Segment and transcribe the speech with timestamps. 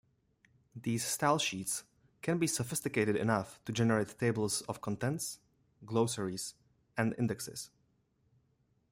[0.75, 1.83] These stylesheets
[2.23, 5.37] can be sophisticated enough to generate tables of contents,
[5.85, 6.55] glossaries,
[6.97, 7.69] and indexes.